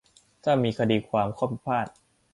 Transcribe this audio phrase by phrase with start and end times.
[0.43, 1.87] ถ้ามีคดีความข้อพิพาท